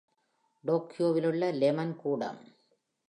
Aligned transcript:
டோக்கியோவிலுள்ள 0.63 1.51
lemon 1.51 1.95
கூடம். 1.95 2.41